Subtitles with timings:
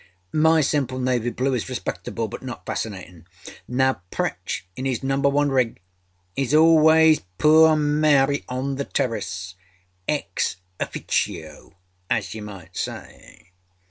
[0.33, 3.23] âMy simple navy blue is respectable, but not fascinatinâ.
[3.67, 5.79] Now Pritch in âis Number One rig
[6.35, 11.73] is always âpurr Mary, on the terraceââ_ex officio_
[12.09, 13.51] as you might say.